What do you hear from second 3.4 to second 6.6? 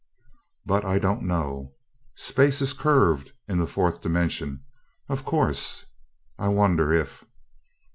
in the fourth dimension, of course.... I